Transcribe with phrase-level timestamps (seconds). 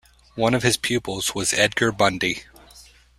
[0.33, 2.41] One of his pupils was Edgar Bundy.